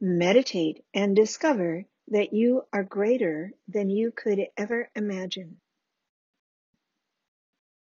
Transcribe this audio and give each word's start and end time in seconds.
Meditate 0.00 0.84
and 0.94 1.16
discover 1.16 1.84
that 2.08 2.32
you 2.32 2.62
are 2.72 2.84
greater 2.84 3.50
than 3.66 3.90
you 3.90 4.12
could 4.12 4.46
ever 4.56 4.88
imagine. 4.94 5.56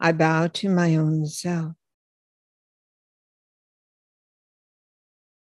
I 0.00 0.12
bow 0.12 0.48
to 0.48 0.68
my 0.68 0.96
own 0.96 1.26
self. 1.26 1.74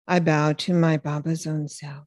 I 0.08 0.20
bow 0.20 0.54
to 0.54 0.74
my 0.74 0.98
Baba's 0.98 1.46
own 1.48 1.68
self. 1.68 2.06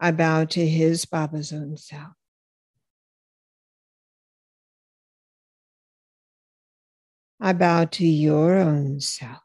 I 0.00 0.10
bow 0.12 0.44
to 0.46 0.66
his 0.66 1.04
Baba's 1.04 1.52
own 1.52 1.76
self. 1.76 2.12
I 7.40 7.52
bow 7.52 7.84
to 7.84 8.06
your 8.06 8.56
own 8.56 9.00
self, 9.00 9.43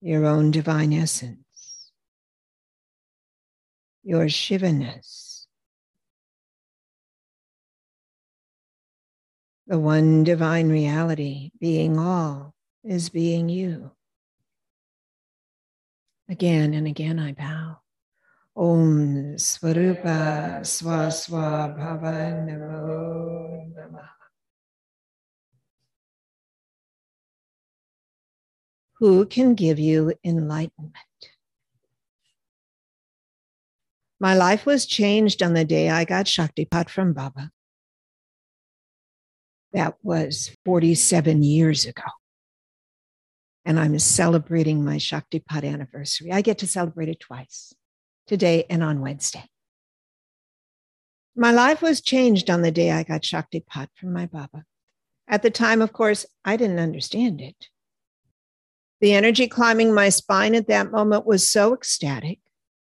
your 0.00 0.24
own 0.24 0.50
divine 0.50 0.92
essence, 0.92 1.92
your 4.02 4.26
Shivaness, 4.26 5.46
the 9.66 9.78
one 9.78 10.24
divine 10.24 10.70
reality, 10.70 11.50
being 11.60 11.98
all, 11.98 12.54
is 12.82 13.10
being 13.10 13.48
you. 13.48 13.92
Again 16.28 16.74
and 16.74 16.86
again 16.86 17.18
I 17.18 17.32
bow. 17.32 17.78
Om 18.56 19.36
Svarupa 19.36 20.60
Swaswa 20.62 21.76
Bhava 21.76 22.46
Namo 22.46 23.72
Namaha. 23.74 24.19
Who 29.00 29.26
can 29.26 29.54
give 29.54 29.78
you 29.78 30.12
enlightenment? 30.22 30.94
My 34.20 34.34
life 34.34 34.66
was 34.66 34.84
changed 34.84 35.42
on 35.42 35.54
the 35.54 35.64
day 35.64 35.88
I 35.88 36.04
got 36.04 36.26
Shaktipat 36.26 36.90
from 36.90 37.14
Baba. 37.14 37.50
That 39.72 39.94
was 40.02 40.54
47 40.64 41.42
years 41.42 41.86
ago 41.86 42.02
and 43.64 43.78
I'm 43.78 43.98
celebrating 43.98 44.84
my 44.84 44.96
Shaktipat 44.96 45.64
anniversary. 45.64 46.32
I 46.32 46.42
get 46.42 46.58
to 46.58 46.66
celebrate 46.66 47.08
it 47.08 47.20
twice, 47.20 47.72
today 48.26 48.64
and 48.68 48.82
on 48.82 49.00
Wednesday. 49.00 49.44
My 51.36 51.52
life 51.52 51.80
was 51.80 52.00
changed 52.00 52.50
on 52.50 52.62
the 52.62 52.70
day 52.70 52.90
I 52.90 53.02
got 53.02 53.22
Shaktipat 53.22 53.88
from 53.94 54.12
my 54.12 54.26
Baba. 54.26 54.64
At 55.28 55.42
the 55.42 55.50
time, 55.50 55.80
of 55.80 55.92
course, 55.92 56.26
I 56.44 56.56
didn't 56.56 56.80
understand 56.80 57.40
it. 57.40 57.68
The 59.00 59.14
energy 59.14 59.48
climbing 59.48 59.94
my 59.94 60.10
spine 60.10 60.54
at 60.54 60.68
that 60.68 60.90
moment 60.90 61.26
was 61.26 61.50
so 61.50 61.74
ecstatic 61.74 62.38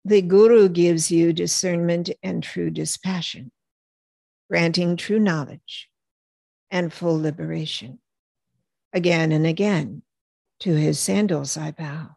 the 0.06 0.22
Guru 0.22 0.70
gives 0.70 1.12
you 1.12 1.34
discernment 1.34 2.10
and 2.24 2.42
true 2.42 2.70
dispassion, 2.70 3.52
granting 4.50 4.96
true 4.96 5.20
knowledge 5.20 5.90
and 6.72 6.92
full 6.94 7.20
liberation. 7.20 8.00
Again 8.94 9.32
and 9.32 9.46
again, 9.46 10.04
to 10.62 10.74
his 10.74 11.00
sandals 11.00 11.58
I 11.58 11.72
bow. 11.72 12.16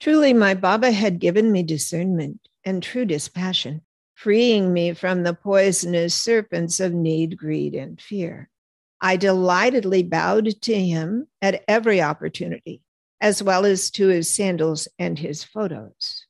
Truly, 0.00 0.32
my 0.32 0.54
Baba 0.54 0.90
had 0.90 1.18
given 1.18 1.50
me 1.50 1.62
discernment 1.62 2.48
and 2.64 2.82
true 2.82 3.04
dispassion, 3.04 3.82
freeing 4.14 4.72
me 4.72 4.92
from 4.92 5.22
the 5.22 5.34
poisonous 5.34 6.14
serpents 6.14 6.80
of 6.80 6.92
need, 6.92 7.36
greed, 7.36 7.74
and 7.74 8.00
fear. 8.00 8.50
I 9.00 9.16
delightedly 9.16 10.02
bowed 10.02 10.60
to 10.62 10.80
him 10.80 11.28
at 11.42 11.64
every 11.68 12.00
opportunity 12.00 12.82
as 13.20 13.42
well 13.42 13.64
as 13.64 13.90
to 13.92 14.08
his 14.08 14.30
sandals 14.30 14.88
and 14.98 15.18
his 15.18 15.42
photos. 15.42 16.26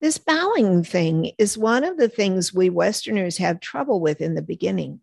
This 0.00 0.18
bowing 0.18 0.82
thing 0.82 1.32
is 1.38 1.56
one 1.56 1.84
of 1.84 1.96
the 1.96 2.08
things 2.08 2.52
we 2.52 2.70
Westerners 2.70 3.38
have 3.38 3.60
trouble 3.60 4.00
with 4.00 4.20
in 4.20 4.34
the 4.34 4.42
beginning. 4.42 5.00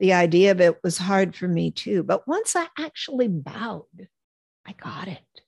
The 0.00 0.12
idea 0.12 0.50
of 0.50 0.60
it 0.60 0.82
was 0.82 0.98
hard 0.98 1.36
for 1.36 1.46
me 1.46 1.70
too, 1.70 2.02
but 2.02 2.26
once 2.26 2.56
I 2.56 2.66
actually 2.76 3.28
bowed, 3.28 4.08
I 4.66 4.72
got 4.72 5.06
it. 5.06 5.41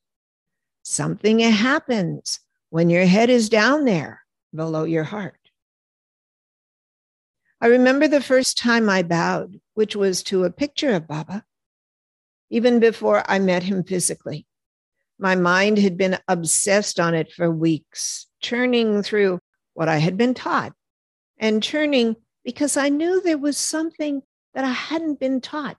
Something 0.85 1.41
happens 1.41 2.39
when 2.71 2.91
your 2.91 3.07
head 3.07 3.31
is 3.31 3.49
down 3.49 3.85
there 3.85 4.23
below 4.55 4.85
your 4.85 5.05
heart. 5.05 5.41
I 7.61 7.67
remember 7.69 8.07
the 8.07 8.21
first 8.21 8.59
time 8.59 8.89
I 8.89 9.03
bowed, 9.03 9.61
which 9.73 9.97
was 9.97 10.23
to 10.25 10.45
a 10.45 10.51
picture 10.51 10.93
of 10.93 11.09
Baba 11.09 11.45
even 12.51 12.79
before 12.79 13.25
I 13.29 13.41
met 13.41 13.65
him 13.65 13.83
physically. 13.83 14.47
My 15.19 15.35
mind 15.35 15.79
had 15.79 15.97
been 15.97 16.19
obsessed 16.29 17.01
on 17.01 17.15
it 17.15 17.33
for 17.33 17.51
weeks, 17.51 18.27
churning 18.41 19.03
through 19.03 19.41
what 19.73 19.89
I 19.89 19.97
had 19.97 20.17
been 20.17 20.35
taught 20.35 20.73
and 21.39 21.63
churning 21.63 22.15
because 22.45 22.77
I 22.77 22.91
knew 22.91 23.21
there 23.21 23.39
was 23.39 23.57
something 23.57 24.23
that 24.55 24.65
I 24.65 24.71
hadn't 24.71 25.19
been 25.19 25.41
taught 25.41 25.79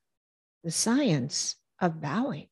the 0.64 0.72
science 0.72 1.56
of 1.80 2.02
bowing. 2.02 2.48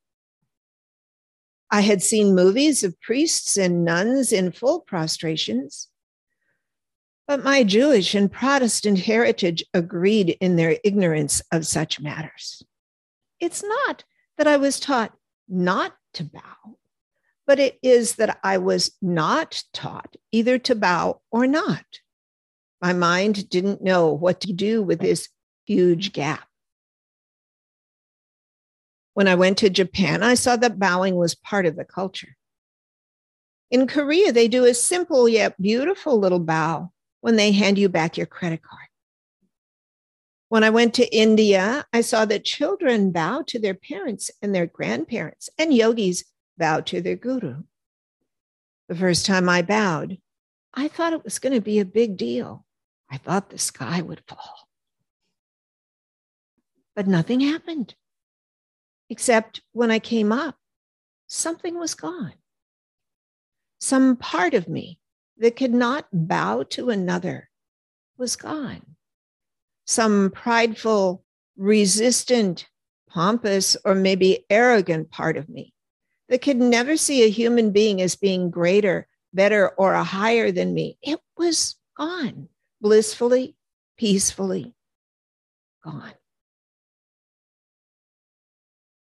I 1.73 1.81
had 1.81 2.03
seen 2.03 2.35
movies 2.35 2.83
of 2.83 3.01
priests 3.01 3.57
and 3.57 3.83
nuns 3.83 4.31
in 4.31 4.51
full 4.51 4.81
prostrations, 4.81 5.87
but 7.27 7.43
my 7.43 7.63
Jewish 7.63 8.13
and 8.13 8.31
Protestant 8.31 8.99
heritage 8.99 9.65
agreed 9.73 10.37
in 10.39 10.55
their 10.55 10.77
ignorance 10.83 11.41
of 11.51 11.65
such 11.65 11.99
matters. 11.99 12.61
It's 13.39 13.63
not 13.63 14.03
that 14.37 14.45
I 14.45 14.57
was 14.57 14.79
taught 14.79 15.17
not 15.49 15.95
to 16.13 16.23
bow, 16.23 16.77
but 17.47 17.57
it 17.57 17.79
is 17.81 18.17
that 18.17 18.37
I 18.43 18.59
was 18.59 18.91
not 19.01 19.63
taught 19.73 20.15
either 20.31 20.59
to 20.59 20.75
bow 20.75 21.21
or 21.31 21.47
not. 21.47 21.85
My 22.83 22.93
mind 22.93 23.49
didn't 23.49 23.81
know 23.81 24.13
what 24.13 24.41
to 24.41 24.53
do 24.53 24.83
with 24.83 24.99
this 24.99 25.27
huge 25.65 26.13
gap. 26.13 26.47
When 29.13 29.27
I 29.27 29.35
went 29.35 29.57
to 29.59 29.69
Japan, 29.69 30.23
I 30.23 30.33
saw 30.33 30.55
that 30.55 30.79
bowing 30.79 31.15
was 31.15 31.35
part 31.35 31.65
of 31.65 31.75
the 31.75 31.85
culture. 31.85 32.35
In 33.69 33.87
Korea, 33.87 34.31
they 34.31 34.47
do 34.47 34.65
a 34.65 34.73
simple 34.73 35.27
yet 35.27 35.59
beautiful 35.61 36.19
little 36.19 36.39
bow 36.39 36.91
when 37.21 37.35
they 37.35 37.51
hand 37.51 37.77
you 37.77 37.89
back 37.89 38.17
your 38.17 38.27
credit 38.27 38.61
card. 38.61 38.87
When 40.49 40.63
I 40.63 40.69
went 40.69 40.93
to 40.95 41.15
India, 41.15 41.85
I 41.91 42.01
saw 42.01 42.25
that 42.25 42.43
children 42.43 43.11
bow 43.11 43.43
to 43.47 43.59
their 43.59 43.73
parents 43.73 44.29
and 44.41 44.53
their 44.53 44.67
grandparents, 44.67 45.49
and 45.57 45.73
yogis 45.73 46.23
bow 46.57 46.81
to 46.81 47.01
their 47.01 47.15
guru. 47.15 47.63
The 48.87 48.95
first 48.95 49.25
time 49.25 49.49
I 49.49 49.63
bowed, 49.63 50.19
I 50.73 50.87
thought 50.87 51.13
it 51.13 51.23
was 51.23 51.39
going 51.39 51.53
to 51.53 51.61
be 51.61 51.79
a 51.79 51.85
big 51.85 52.17
deal. 52.17 52.65
I 53.09 53.17
thought 53.17 53.49
the 53.49 53.57
sky 53.57 54.01
would 54.01 54.21
fall. 54.27 54.67
But 56.95 57.07
nothing 57.07 57.39
happened, 57.39 57.95
except 59.13 59.61
when 59.73 59.91
I 59.91 59.99
came 59.99 60.31
up, 60.31 60.57
something 61.27 61.77
was 61.77 61.93
gone. 61.93 62.33
Some 63.79 64.15
part 64.15 64.55
of 64.55 64.67
me 64.67 64.97
that 65.37 65.55
could 65.55 65.73
not 65.73 66.07
bow 66.11 66.63
to 66.71 66.89
another 66.89 67.51
was 68.17 68.35
gone 68.35 68.81
some 69.85 70.31
prideful, 70.31 71.23
resistant, 71.57 72.65
pompous, 73.07 73.77
or 73.85 73.93
maybe 73.93 74.45
arrogant 74.49 75.11
part 75.11 75.37
of 75.37 75.47
me 75.47 75.73
that 76.29 76.41
could 76.41 76.57
never 76.57 76.97
see 76.97 77.23
a 77.23 77.29
human 77.29 77.69
being 77.71 78.01
as 78.01 78.15
being 78.15 78.49
greater, 78.49 79.07
better, 79.31 79.69
or 79.77 79.93
a 79.93 80.03
higher 80.03 80.51
than 80.51 80.73
me. 80.73 80.97
It 81.03 81.19
was 81.37 81.75
gone, 81.97 82.47
blissfully, 82.81 83.55
peacefully 83.97 84.73
gone. 85.83 86.13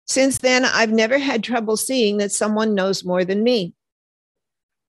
Since 0.05 0.37
then, 0.37 0.65
I've 0.65 0.91
never 0.91 1.17
had 1.17 1.43
trouble 1.43 1.77
seeing 1.77 2.17
that 2.17 2.31
someone 2.31 2.75
knows 2.75 3.03
more 3.03 3.25
than 3.25 3.43
me. 3.43 3.73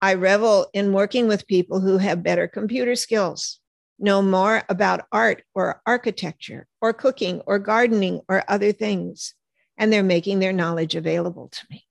I 0.03 0.15
revel 0.15 0.69
in 0.75 0.93
working 0.93 1.27
with 1.27 1.47
people 1.47 1.81
who 1.81 1.97
have 1.99 2.23
better 2.23 2.47
computer 2.47 2.95
skills, 2.95 3.59
know 3.99 4.21
more 4.21 4.63
about 4.69 5.07
art 5.11 5.43
or 5.55 5.81
architecture 5.87 6.67
or 6.83 6.93
cooking 6.93 7.41
or 7.47 7.59
gardening 7.59 8.21
or 8.29 8.45
other 8.47 8.73
things, 8.73 9.35
and 9.79 9.91
they're 9.91 10.03
making 10.03 10.39
their 10.39 10.53
knowledge 10.53 10.95
available 10.95 11.49
to 11.49 11.61
me. 11.71 11.87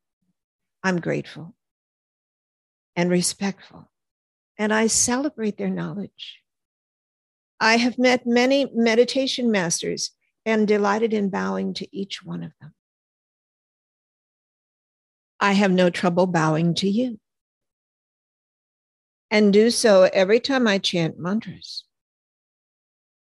I'm 0.83 1.01
grateful 1.01 1.55
and 2.95 3.09
respectful, 3.09 3.89
and 4.59 4.71
I 4.71 4.85
celebrate 4.85 5.57
their 5.57 5.71
knowledge. 5.71 6.41
I 7.59 7.77
have 7.77 7.97
met 7.97 8.27
many 8.27 8.69
meditation 8.71 9.49
masters 9.49 10.11
and 10.45 10.67
delighted 10.67 11.11
in 11.11 11.31
bowing 11.31 11.73
to 11.75 11.95
each 11.95 12.23
one 12.23 12.43
of 12.43 12.51
them. 12.61 12.74
I 15.39 15.53
have 15.53 15.71
no 15.71 15.89
trouble 15.89 16.27
bowing 16.27 16.73
to 16.75 16.89
you 16.89 17.19
and 19.31 19.51
do 19.51 19.69
so 19.69 20.03
every 20.13 20.39
time 20.39 20.67
I 20.67 20.77
chant 20.77 21.19
mantras 21.19 21.83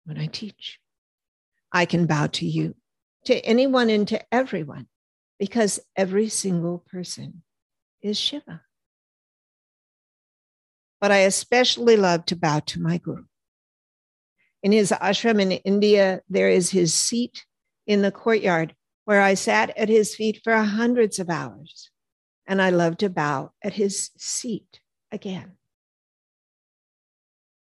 when 0.05 0.19
I 0.19 0.27
teach. 0.27 0.79
I 1.71 1.85
can 1.85 2.07
bow 2.07 2.29
to 2.29 2.47
you, 2.47 2.75
to 3.27 3.35
anyone 3.45 3.91
and 3.91 4.09
to 4.09 4.23
everyone, 4.33 4.87
because 5.39 5.81
every 5.97 6.29
single 6.29 6.79
person 6.91 7.43
is 8.01 8.19
Shiva. 8.19 8.63
But 11.01 11.13
I 11.13 11.19
especially 11.19 11.97
love 11.97 12.25
to 12.27 12.37
bow 12.37 12.61
to 12.61 12.81
my 12.81 12.99
Guru. 12.99 13.25
In 14.63 14.73
his 14.73 14.93
ashram 14.93 15.41
in 15.41 15.53
India, 15.53 16.23
there 16.29 16.49
is 16.49 16.71
his 16.71 16.95
seat 16.95 17.45
in 17.87 18.03
the 18.03 18.11
courtyard 18.11 18.75
where 19.09 19.23
I 19.23 19.33
sat 19.33 19.75
at 19.75 19.89
his 19.89 20.15
feet 20.15 20.43
for 20.45 20.55
hundreds 20.55 21.19
of 21.19 21.31
hours. 21.31 21.89
And 22.47 22.61
I 22.61 22.69
love 22.69 22.99
to 22.99 23.09
bow 23.09 23.53
at 23.65 23.73
his 23.73 24.11
seat 24.19 24.81
again 25.11 25.53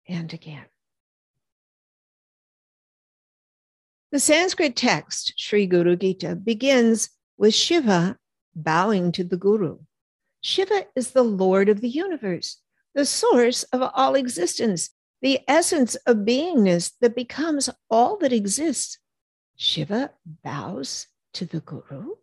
and 0.08 0.32
again. 0.32 0.64
The 4.10 4.20
Sanskrit 4.20 4.74
text, 4.74 5.34
Sri 5.36 5.66
Guru 5.66 5.96
Gita, 5.96 6.34
begins 6.34 7.10
with 7.36 7.52
Shiva 7.52 8.16
bowing 8.56 9.12
to 9.12 9.22
the 9.22 9.36
Guru. 9.36 9.80
Shiva 10.40 10.86
is 10.96 11.10
the 11.10 11.24
Lord 11.24 11.68
of 11.68 11.82
the 11.82 11.90
universe, 11.90 12.62
the 12.94 13.04
source 13.04 13.64
of 13.64 13.82
all 13.94 14.14
existence, 14.14 14.88
the 15.20 15.40
essence 15.46 15.94
of 16.06 16.24
beingness 16.24 16.92
that 17.02 17.14
becomes 17.14 17.68
all 17.90 18.16
that 18.20 18.32
exists. 18.32 18.98
Shiva 19.56 20.10
bows 20.42 21.08
to 21.34 21.46
the 21.46 21.60
Guru. 21.60 22.14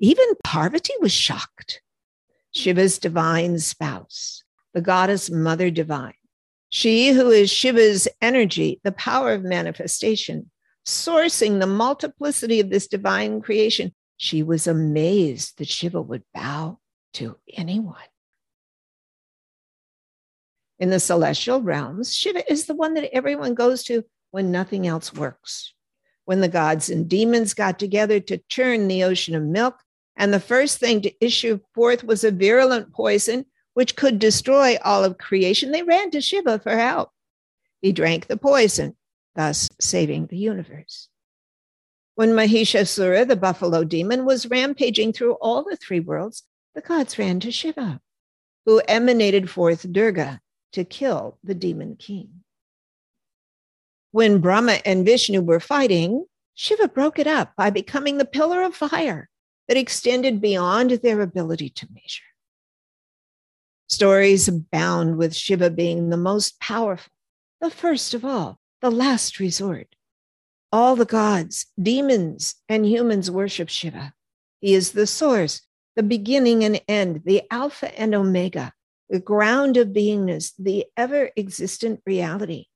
Even 0.00 0.26
Parvati 0.42 0.94
was 1.00 1.12
shocked. 1.12 1.82
Shiva's 2.54 2.98
divine 2.98 3.58
spouse, 3.58 4.42
the 4.74 4.80
goddess 4.80 5.30
mother 5.30 5.70
divine, 5.70 6.14
she 6.74 7.10
who 7.10 7.30
is 7.30 7.50
Shiva's 7.50 8.08
energy, 8.22 8.80
the 8.82 8.92
power 8.92 9.34
of 9.34 9.42
manifestation, 9.42 10.50
sourcing 10.86 11.60
the 11.60 11.66
multiplicity 11.66 12.60
of 12.60 12.70
this 12.70 12.86
divine 12.86 13.42
creation, 13.42 13.94
she 14.16 14.42
was 14.42 14.66
amazed 14.66 15.58
that 15.58 15.68
Shiva 15.68 16.00
would 16.00 16.22
bow 16.32 16.78
to 17.14 17.36
anyone. 17.52 17.96
In 20.78 20.88
the 20.88 20.98
celestial 20.98 21.60
realms, 21.60 22.14
Shiva 22.14 22.50
is 22.50 22.64
the 22.64 22.74
one 22.74 22.94
that 22.94 23.14
everyone 23.14 23.52
goes 23.52 23.84
to 23.84 24.04
when 24.30 24.50
nothing 24.50 24.86
else 24.86 25.12
works. 25.12 25.74
When 26.32 26.40
the 26.40 26.48
gods 26.48 26.88
and 26.88 27.10
demons 27.10 27.52
got 27.52 27.78
together 27.78 28.18
to 28.18 28.40
churn 28.48 28.88
the 28.88 29.04
ocean 29.04 29.34
of 29.34 29.42
milk, 29.42 29.82
and 30.16 30.32
the 30.32 30.40
first 30.40 30.78
thing 30.78 31.02
to 31.02 31.12
issue 31.22 31.60
forth 31.74 32.04
was 32.04 32.24
a 32.24 32.30
virulent 32.30 32.90
poison 32.94 33.44
which 33.74 33.96
could 33.96 34.18
destroy 34.18 34.78
all 34.82 35.04
of 35.04 35.18
creation, 35.18 35.72
they 35.72 35.82
ran 35.82 36.10
to 36.12 36.22
Shiva 36.22 36.58
for 36.58 36.74
help. 36.74 37.10
He 37.82 37.92
drank 37.92 38.28
the 38.28 38.38
poison, 38.38 38.96
thus 39.34 39.68
saving 39.78 40.28
the 40.28 40.38
universe. 40.38 41.10
When 42.14 42.30
Mahishasura, 42.30 43.28
the 43.28 43.36
buffalo 43.36 43.84
demon, 43.84 44.24
was 44.24 44.48
rampaging 44.48 45.12
through 45.12 45.34
all 45.34 45.62
the 45.62 45.76
three 45.76 46.00
worlds, 46.00 46.44
the 46.74 46.80
gods 46.80 47.18
ran 47.18 47.40
to 47.40 47.50
Shiva, 47.50 48.00
who 48.64 48.80
emanated 48.88 49.50
forth 49.50 49.92
Durga 49.92 50.40
to 50.72 50.84
kill 50.84 51.36
the 51.44 51.54
demon 51.54 51.96
king. 51.96 52.42
When 54.12 54.40
Brahma 54.40 54.80
and 54.84 55.06
Vishnu 55.06 55.40
were 55.40 55.58
fighting, 55.58 56.26
Shiva 56.54 56.88
broke 56.88 57.18
it 57.18 57.26
up 57.26 57.56
by 57.56 57.70
becoming 57.70 58.18
the 58.18 58.26
pillar 58.26 58.62
of 58.62 58.74
fire 58.74 59.30
that 59.68 59.78
extended 59.78 60.38
beyond 60.38 60.90
their 60.90 61.22
ability 61.22 61.70
to 61.70 61.88
measure. 61.90 62.22
Stories 63.88 64.48
abound 64.48 65.16
with 65.16 65.34
Shiva 65.34 65.70
being 65.70 66.10
the 66.10 66.18
most 66.18 66.60
powerful, 66.60 67.10
the 67.62 67.70
first 67.70 68.12
of 68.12 68.22
all, 68.22 68.58
the 68.82 68.90
last 68.90 69.40
resort. 69.40 69.96
All 70.70 70.94
the 70.94 71.06
gods, 71.06 71.66
demons, 71.80 72.56
and 72.68 72.84
humans 72.84 73.30
worship 73.30 73.70
Shiva. 73.70 74.12
He 74.60 74.74
is 74.74 74.92
the 74.92 75.06
source, 75.06 75.62
the 75.96 76.02
beginning 76.02 76.64
and 76.64 76.82
end, 76.86 77.22
the 77.24 77.42
Alpha 77.50 77.98
and 77.98 78.14
Omega, 78.14 78.74
the 79.08 79.20
ground 79.20 79.78
of 79.78 79.88
beingness, 79.88 80.52
the 80.58 80.84
ever 80.98 81.30
existent 81.34 82.02
reality. 82.04 82.66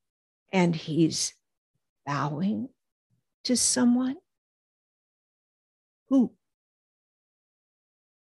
And 0.53 0.75
he's 0.75 1.35
bowing 2.05 2.69
to 3.45 3.57
someone? 3.57 4.17
Who? 6.09 6.33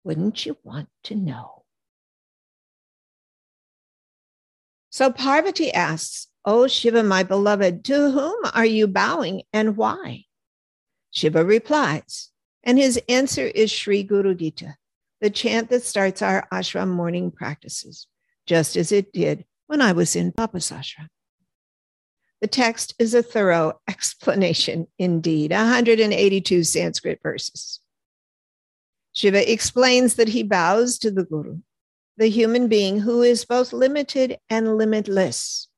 Wouldn't 0.03 0.45
you 0.45 0.57
want 0.63 0.89
to 1.03 1.15
know? 1.15 1.63
So 4.89 5.11
Parvati 5.11 5.71
asks, 5.73 6.27
O 6.45 6.67
Shiva, 6.67 7.03
my 7.03 7.23
beloved, 7.23 7.83
to 7.85 8.11
whom 8.11 8.35
are 8.53 8.65
you 8.65 8.85
bowing 8.87 9.43
and 9.51 9.75
why? 9.77 10.25
Shiva 11.09 11.43
replies, 11.43 12.29
and 12.63 12.77
his 12.77 13.01
answer 13.07 13.45
is 13.45 13.71
Sri 13.71 14.03
Guru 14.03 14.35
Gita, 14.35 14.75
the 15.21 15.29
chant 15.29 15.69
that 15.69 15.83
starts 15.83 16.21
our 16.21 16.47
ashram 16.51 16.89
morning 16.89 17.31
practices, 17.31 18.07
just 18.45 18.75
as 18.75 18.91
it 18.91 19.13
did 19.13 19.45
when 19.67 19.81
I 19.81 19.93
was 19.93 20.15
in 20.15 20.31
Baba's 20.31 20.69
ashram. 20.69 21.07
The 22.43 22.47
text 22.47 22.93
is 22.99 23.13
a 23.13 23.23
thorough 23.23 23.79
explanation 23.89 24.87
indeed, 24.99 25.51
182 25.51 26.65
Sanskrit 26.65 27.21
verses. 27.23 27.79
Shiva 29.13 29.49
explains 29.49 30.15
that 30.15 30.27
he 30.27 30.43
bows 30.43 30.99
to 30.99 31.09
the 31.09 31.23
Guru, 31.23 31.59
the 32.17 32.27
human 32.27 32.67
being 32.67 32.99
who 32.99 33.21
is 33.21 33.45
both 33.45 33.71
limited 33.71 34.39
and 34.49 34.77
limitless, 34.77 35.69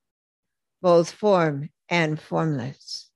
both 0.81 1.11
form 1.11 1.69
and 1.87 2.19
formless, 2.19 3.11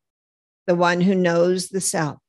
the 0.67 0.75
one 0.75 1.01
who 1.01 1.15
knows 1.15 1.69
the 1.69 1.81
self 1.81 2.19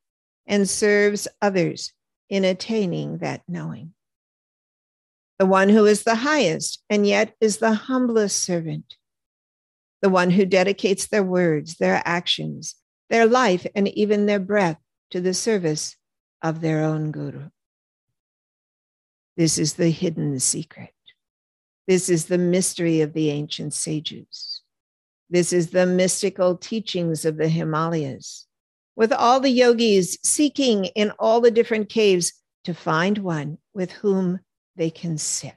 and 0.47 0.67
serves 0.67 1.29
others 1.43 1.93
in 2.31 2.47
attaining 2.47 3.19
that 3.19 3.43
knowing. 3.47 3.93
The 5.39 5.45
one 5.45 5.69
who 5.69 5.85
is 5.85 6.05
the 6.05 6.15
highest 6.15 6.83
and 6.89 7.07
yet 7.07 7.35
is 7.43 7.59
the 7.59 7.75
humblest 7.75 8.43
servant. 8.43 8.97
The 10.02 10.09
one 10.09 10.30
who 10.30 10.47
dedicates 10.47 11.07
their 11.07 11.23
words, 11.23 11.76
their 11.76 12.02
actions, 12.04 12.75
their 13.11 13.26
life, 13.26 13.66
and 13.75 13.88
even 13.88 14.26
their 14.26 14.40
breath 14.40 14.78
to 15.11 15.21
the 15.21 15.35
service 15.35 15.97
of 16.42 16.61
their 16.61 16.83
own 16.83 17.11
Guru. 17.11 17.50
This 19.37 19.59
is 19.59 19.75
the 19.75 19.90
hidden 19.90 20.38
secret. 20.40 20.95
This 21.87 22.09
is 22.09 22.26
the 22.26 22.38
mystery 22.38 23.00
of 23.00 23.12
the 23.12 23.30
ancient 23.30 23.75
sages. 23.75 24.62
This 25.28 25.52
is 25.52 25.71
the 25.71 25.87
mystical 25.87 26.57
teachings 26.57 27.25
of 27.25 27.37
the 27.37 27.49
Himalayas 27.49 28.47
with 28.97 29.12
all 29.12 29.40
the 29.40 29.50
yogis 29.50 30.19
seeking 30.23 30.87
in 30.87 31.11
all 31.19 31.40
the 31.40 31.50
different 31.50 31.88
caves 31.88 32.33
to 32.64 32.75
find 32.75 33.19
one 33.19 33.59
with 33.73 33.92
whom 33.92 34.40
they 34.76 34.90
can 34.90 35.16
sit. 35.16 35.54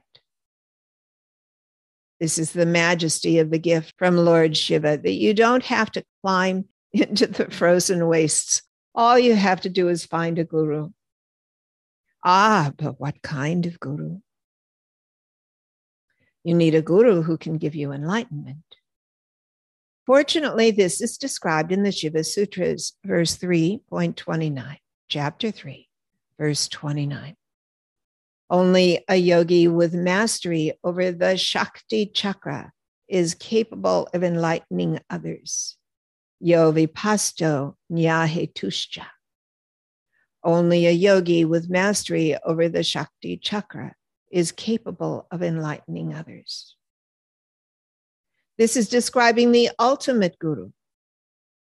This 2.24 2.38
is 2.38 2.52
the 2.52 2.64
majesty 2.64 3.38
of 3.38 3.50
the 3.50 3.58
gift 3.58 3.92
from 3.98 4.16
Lord 4.16 4.56
Shiva 4.56 4.96
that 4.96 5.12
you 5.12 5.34
don't 5.34 5.62
have 5.66 5.90
to 5.90 6.02
climb 6.22 6.64
into 6.94 7.26
the 7.26 7.50
frozen 7.50 8.06
wastes. 8.06 8.62
All 8.94 9.18
you 9.18 9.34
have 9.34 9.60
to 9.60 9.68
do 9.68 9.90
is 9.90 10.06
find 10.06 10.38
a 10.38 10.44
guru. 10.44 10.88
Ah, 12.24 12.72
but 12.78 12.98
what 12.98 13.20
kind 13.20 13.66
of 13.66 13.78
guru? 13.78 14.20
You 16.44 16.54
need 16.54 16.74
a 16.74 16.80
guru 16.80 17.20
who 17.20 17.36
can 17.36 17.58
give 17.58 17.74
you 17.74 17.92
enlightenment. 17.92 18.76
Fortunately, 20.06 20.70
this 20.70 21.02
is 21.02 21.18
described 21.18 21.72
in 21.72 21.82
the 21.82 21.92
Shiva 21.92 22.24
Sutras, 22.24 22.94
verse 23.04 23.36
3.29, 23.36 24.78
chapter 25.10 25.50
3, 25.50 25.90
verse 26.38 26.68
29. 26.68 27.36
Only 28.50 29.04
a 29.08 29.16
yogi 29.16 29.68
with 29.68 29.94
mastery 29.94 30.72
over 30.84 31.10
the 31.10 31.36
Shakti 31.36 32.06
chakra 32.06 32.72
is 33.08 33.34
capable 33.34 34.08
of 34.12 34.22
enlightening 34.22 35.00
others. 35.08 35.76
Yo 36.40 36.72
vipasto 36.72 37.74
nyahetushcha. 37.90 39.06
Only 40.42 40.86
a 40.86 40.90
yogi 40.90 41.44
with 41.44 41.70
mastery 41.70 42.36
over 42.44 42.68
the 42.68 42.82
Shakti 42.82 43.38
chakra 43.38 43.94
is 44.30 44.52
capable 44.52 45.26
of 45.30 45.42
enlightening 45.42 46.14
others. 46.14 46.76
This 48.58 48.76
is 48.76 48.88
describing 48.88 49.52
the 49.52 49.70
ultimate 49.78 50.38
guru. 50.38 50.70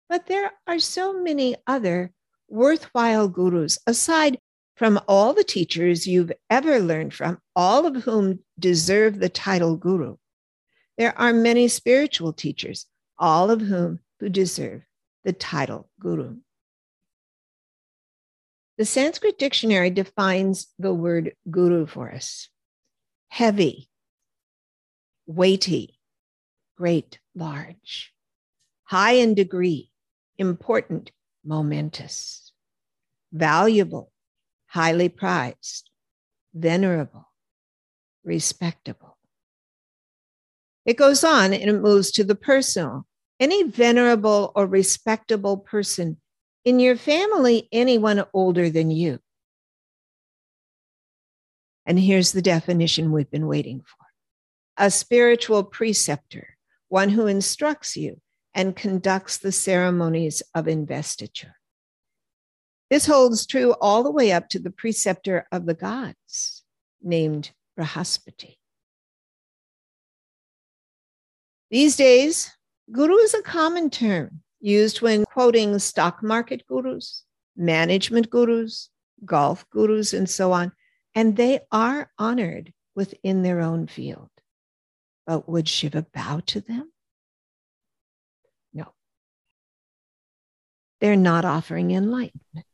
But 0.08 0.28
there 0.28 0.52
are 0.68 0.80
so 0.80 1.22
many 1.22 1.56
other 1.68 2.12
worthwhile 2.48 3.28
gurus, 3.28 3.78
aside 3.86 4.40
from 4.82 5.00
all 5.08 5.32
the 5.36 5.44
teachers 5.44 6.08
you've 6.08 6.32
ever 6.50 6.80
learned 6.80 7.14
from, 7.14 7.38
all 7.56 7.86
of 7.86 8.02
whom 8.02 8.40
deserve 8.58 9.20
the 9.20 9.30
title 9.30 9.78
guru. 9.78 10.18
There 10.98 11.16
are 11.20 11.34
many 11.34 11.68
spiritual 11.68 12.34
teachers, 12.34 12.88
all 13.20 13.52
of 13.52 13.62
whom 13.62 14.00
who 14.20 14.28
deserve 14.28 14.82
the 15.24 15.34
title 15.34 15.88
guru. 16.00 16.38
The 18.80 18.86
Sanskrit 18.86 19.38
dictionary 19.38 19.92
defines 19.92 20.74
the 20.80 20.92
word 20.92 21.36
guru 21.52 21.86
for 21.86 22.12
us 22.12 22.50
heavy, 23.30 23.88
weighty, 25.28 26.00
great, 26.76 27.20
large, 27.36 28.16
high 28.86 29.12
in 29.12 29.36
degree, 29.36 29.92
important, 30.40 31.12
momentous, 31.46 32.52
valuable, 33.32 34.11
highly 34.72 35.10
prized, 35.10 35.90
venerable, 36.54 37.28
respectable. 38.24 39.18
It 40.86 40.96
goes 40.96 41.26
on 41.26 41.54
and 41.54 41.70
it 41.70 41.82
moves 41.82 42.10
to 42.12 42.24
the 42.24 42.36
personal. 42.36 43.06
Any 43.38 43.64
venerable 43.64 44.54
or 44.56 44.66
respectable 44.66 45.58
person 45.58 46.22
in 46.64 46.80
your 46.80 46.96
family, 46.96 47.68
anyone 47.72 48.24
older 48.34 48.70
than 48.70 48.92
you. 48.92 49.20
And 51.86 52.00
here's 52.00 52.32
the 52.32 52.42
definition 52.42 53.12
we've 53.12 53.30
been 53.30 53.48
waiting 53.48 53.82
for 53.82 54.06
a 54.78 54.90
spiritual 54.90 55.64
preceptor 55.66 56.48
one 56.88 57.10
who 57.10 57.28
instructs 57.28 57.98
you 57.98 58.22
and 58.54 58.76
conducts 58.76 59.38
the 59.38 59.52
ceremonies 59.52 60.42
of 60.56 60.68
investiture. 60.68 61.56
This 62.92 63.06
holds 63.06 63.46
true 63.46 63.74
all 63.80 64.04
the 64.04 64.12
way 64.12 64.34
up 64.34 64.50
to 64.50 64.60
the 64.60 64.70
preceptor 64.70 65.48
of 65.50 65.66
the 65.66 65.74
gods, 65.74 66.64
named 67.02 67.52
Brihaspati. 67.80 68.58
These 71.70 71.96
days, 71.96 72.52
guru 72.92 73.16
is 73.16 73.34
a 73.34 73.42
common 73.44 73.92
term 73.92 74.42
used 74.60 75.02
when 75.02 75.24
quoting 75.24 75.80
stock 75.80 76.22
market 76.22 76.68
gurus, 76.68 77.24
management 77.56 78.30
gurus, 78.30 78.90
golf 79.24 79.66
gurus, 79.70 80.12
and 80.12 80.30
so 80.30 80.52
on, 80.52 80.74
and 81.16 81.38
they 81.38 81.62
are 81.72 82.12
honored 82.20 82.74
within 82.94 83.42
their 83.42 83.62
own 83.62 83.88
field. 83.88 84.30
But 85.26 85.48
would 85.48 85.70
Shiva 85.70 86.06
bow 86.14 86.42
to 86.48 86.60
them? 86.60 86.92
No. 88.74 88.92
They're 91.00 91.16
not 91.16 91.46
offering 91.46 91.92
enlightenment. 91.92 92.66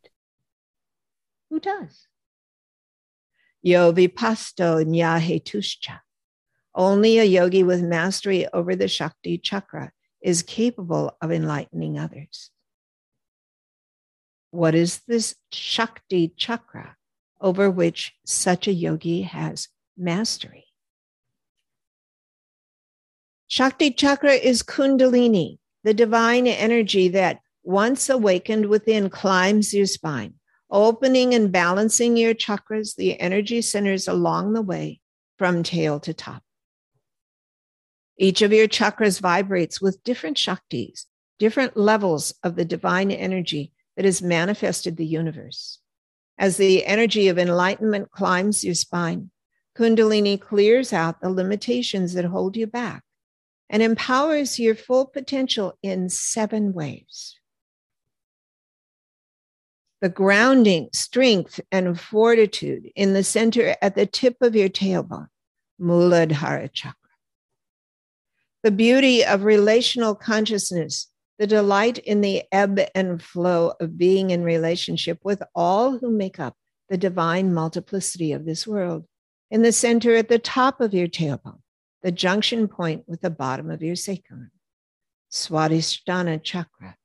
Who 1.50 1.60
does? 1.60 2.06
Yo 3.62 3.92
vipasto 3.92 4.84
nyahetuscha. 4.84 6.00
Only 6.74 7.18
a 7.18 7.24
yogi 7.24 7.62
with 7.62 7.82
mastery 7.82 8.46
over 8.52 8.76
the 8.76 8.88
Shakti 8.88 9.38
chakra 9.38 9.92
is 10.20 10.42
capable 10.42 11.16
of 11.20 11.32
enlightening 11.32 11.98
others. 11.98 12.50
What 14.50 14.74
is 14.74 15.00
this 15.08 15.34
Shakti 15.52 16.32
chakra 16.36 16.96
over 17.40 17.70
which 17.70 18.14
such 18.24 18.68
a 18.68 18.72
yogi 18.72 19.22
has 19.22 19.68
mastery? 19.96 20.66
Shakti 23.46 23.90
chakra 23.90 24.34
is 24.34 24.62
Kundalini, 24.62 25.58
the 25.82 25.94
divine 25.94 26.46
energy 26.46 27.08
that, 27.08 27.40
once 27.62 28.08
awakened 28.08 28.66
within, 28.66 29.10
climbs 29.10 29.72
your 29.72 29.86
spine, 29.86 30.34
opening 30.70 31.34
and 31.34 31.50
balancing 31.52 32.16
your 32.16 32.34
chakras, 32.34 32.94
the 32.96 33.18
energy 33.20 33.62
centers 33.62 34.08
along 34.08 34.52
the 34.52 34.62
way 34.62 35.00
from 35.38 35.62
tail 35.62 36.00
to 36.00 36.12
top. 36.12 36.42
Each 38.18 38.42
of 38.42 38.52
your 38.52 38.68
chakras 38.68 39.20
vibrates 39.20 39.80
with 39.80 40.02
different 40.02 40.36
Shaktis, 40.36 41.04
different 41.38 41.76
levels 41.76 42.34
of 42.42 42.56
the 42.56 42.64
divine 42.64 43.10
energy 43.10 43.72
that 43.96 44.04
has 44.04 44.20
manifested 44.20 44.96
the 44.96 45.06
universe. 45.06 45.78
As 46.36 46.56
the 46.56 46.84
energy 46.84 47.28
of 47.28 47.38
enlightenment 47.38 48.10
climbs 48.10 48.64
your 48.64 48.74
spine, 48.74 49.30
Kundalini 49.76 50.40
clears 50.40 50.92
out 50.92 51.20
the 51.20 51.30
limitations 51.30 52.14
that 52.14 52.24
hold 52.24 52.56
you 52.56 52.66
back 52.66 53.04
and 53.70 53.82
empowers 53.82 54.58
your 54.58 54.74
full 54.74 55.06
potential 55.06 55.78
in 55.82 56.08
seven 56.08 56.72
ways. 56.72 57.37
The 60.00 60.08
grounding, 60.08 60.90
strength, 60.92 61.60
and 61.72 61.98
fortitude 62.00 62.90
in 62.94 63.14
the 63.14 63.24
center 63.24 63.74
at 63.82 63.94
the 63.94 64.06
tip 64.06 64.36
of 64.40 64.54
your 64.54 64.68
tailbone, 64.68 65.28
Muladhara 65.80 66.72
chakra 66.72 67.08
the 68.68 68.70
beauty 68.72 69.24
of 69.24 69.44
relational 69.44 70.14
consciousness, 70.14 71.06
the 71.38 71.46
delight 71.46 71.96
in 71.96 72.20
the 72.20 72.42
ebb 72.52 72.78
and 72.94 73.22
flow 73.22 73.72
of 73.80 73.96
being 73.96 74.28
in 74.28 74.42
relationship 74.42 75.18
with 75.24 75.42
all 75.54 75.96
who 75.96 76.10
make 76.10 76.38
up 76.38 76.54
the 76.90 76.98
divine 76.98 77.54
multiplicity 77.54 78.30
of 78.32 78.44
this 78.44 78.66
world. 78.66 79.06
In 79.50 79.62
the 79.62 79.72
center 79.72 80.16
at 80.16 80.28
the 80.28 80.38
top 80.38 80.82
of 80.82 80.92
your 80.92 81.08
tailbone, 81.08 81.62
the 82.02 82.12
junction 82.12 82.68
point 82.68 83.04
with 83.06 83.22
the 83.22 83.30
bottom 83.30 83.70
of 83.70 83.82
your 83.82 83.96
sacrum, 83.96 84.50
Swadhisthana 85.32 86.42
chakra. 86.42 86.97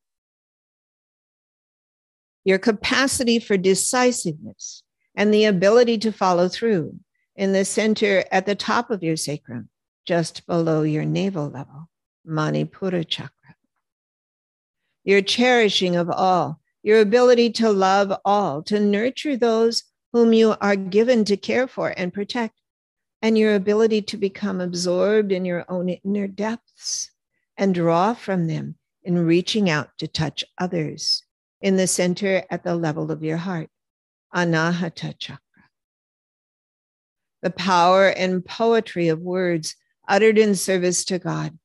Your 2.46 2.60
capacity 2.60 3.40
for 3.40 3.58
decisiveness 3.58 4.84
and 5.16 5.34
the 5.34 5.46
ability 5.46 5.98
to 6.00 6.12
follow 6.12 6.50
through 6.50 7.00
in 7.36 7.54
the 7.54 7.66
center 7.66 8.26
at 8.32 8.46
the 8.46 8.56
top 8.56 8.92
of 8.92 9.04
your 9.04 9.16
sacrum, 9.16 9.70
just 10.06 10.46
below 10.46 10.84
your 10.84 11.06
navel 11.06 11.50
level, 11.50 11.90
Manipura 12.28 13.08
chakra. 13.08 13.56
Your 15.04 15.22
cherishing 15.22 15.96
of 15.96 16.10
all, 16.10 16.60
your 16.82 17.00
ability 17.00 17.50
to 17.52 17.72
love 17.72 18.14
all, 18.26 18.62
to 18.64 18.80
nurture 18.80 19.38
those 19.38 19.84
whom 20.12 20.34
you 20.34 20.56
are 20.62 20.76
given 20.76 21.26
to 21.26 21.38
care 21.38 21.68
for 21.68 21.94
and 21.98 22.14
protect, 22.14 22.60
and 23.22 23.38
your 23.38 23.56
ability 23.56 24.02
to 24.02 24.18
become 24.18 24.62
absorbed 24.62 25.32
in 25.32 25.46
your 25.46 25.66
own 25.70 25.90
inner 25.90 26.28
depths 26.28 27.10
and 27.58 27.74
draw 27.74 28.14
from 28.14 28.48
them 28.48 28.76
in 29.04 29.26
reaching 29.26 29.70
out 29.70 29.90
to 29.98 30.08
touch 30.08 30.44
others 30.58 31.23
in 31.64 31.78
the 31.78 31.88
center 31.88 32.44
at 32.50 32.62
the 32.64 32.76
level 32.76 33.10
of 33.10 33.24
your 33.24 33.38
heart, 33.38 33.70
Anahata 34.36 35.18
chakra. 35.18 35.40
The 37.42 37.52
power 37.52 38.10
and 38.10 38.46
poetry 38.46 39.08
of 39.08 39.22
words 39.22 39.78
uttered 40.06 40.38
in 40.38 40.56
service 40.56 41.06
to 41.06 41.20
God, 41.20 41.58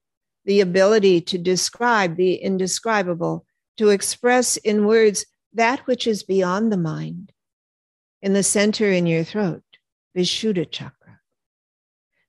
the 0.45 0.61
ability 0.61 1.21
to 1.23 1.37
describe 1.37 2.17
the 2.17 2.35
indescribable, 2.35 3.45
to 3.79 3.89
express 3.89 4.57
in 4.57 4.87
words 4.87 5.27
that 5.53 5.81
which 5.81 6.07
is 6.07 6.23
beyond 6.23 6.71
the 6.71 6.77
mind. 6.77 7.33
In 8.23 8.35
the 8.35 8.45
center 8.45 8.89
in 8.93 9.05
your 9.05 9.25
throat, 9.25 9.65
Vishuddha 10.17 10.71
chakra. 10.71 11.19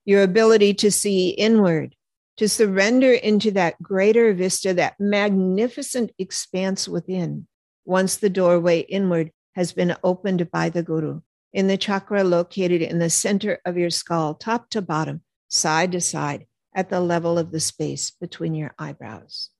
Your 0.04 0.24
ability 0.24 0.74
to 0.74 0.90
see 0.90 1.30
inward, 1.30 1.94
to 2.38 2.48
surrender 2.48 3.12
into 3.12 3.52
that 3.52 3.80
greater 3.80 4.32
vista, 4.34 4.74
that 4.74 4.98
magnificent 4.98 6.10
expanse 6.18 6.88
within, 6.88 7.46
once 7.90 8.16
the 8.16 8.30
doorway 8.30 8.78
inward 8.78 9.32
has 9.56 9.72
been 9.72 9.96
opened 10.04 10.48
by 10.52 10.70
the 10.70 10.82
Guru, 10.82 11.20
in 11.52 11.66
the 11.66 11.76
chakra 11.76 12.22
located 12.22 12.80
in 12.80 13.00
the 13.00 13.10
center 13.10 13.58
of 13.64 13.76
your 13.76 13.90
skull, 13.90 14.34
top 14.34 14.70
to 14.70 14.80
bottom, 14.80 15.22
side 15.48 15.90
to 15.90 16.00
side 16.00 16.46
at 16.72 16.88
the 16.88 17.00
level 17.00 17.36
of 17.36 17.50
the 17.50 17.58
space 17.58 18.12
between 18.12 18.54
your 18.54 18.72
eyebrows. 18.78 19.50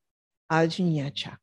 Ajna 0.51 1.13
chakra. 1.13 1.39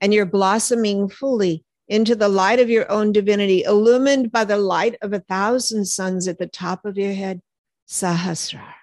And 0.00 0.14
you're 0.14 0.24
blossoming 0.24 1.10
fully 1.10 1.62
into 1.86 2.16
the 2.16 2.30
light 2.30 2.58
of 2.58 2.70
your 2.70 2.90
own 2.90 3.12
divinity, 3.12 3.62
illumined 3.64 4.32
by 4.32 4.44
the 4.44 4.56
light 4.56 4.96
of 5.02 5.12
a 5.12 5.20
thousand 5.20 5.84
suns 5.84 6.26
at 6.26 6.38
the 6.38 6.46
top 6.46 6.86
of 6.86 6.96
your 6.96 7.12
head, 7.12 7.42
Sahasrara. 7.86 8.79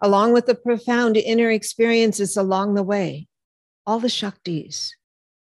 Along 0.00 0.32
with 0.32 0.46
the 0.46 0.54
profound 0.54 1.16
inner 1.16 1.50
experiences 1.50 2.36
along 2.36 2.74
the 2.74 2.82
way, 2.82 3.28
all 3.86 4.00
the 4.00 4.08
Shaktis, 4.08 4.92